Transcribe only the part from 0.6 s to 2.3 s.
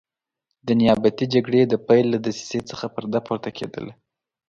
د نیابتي جګړې د پیل له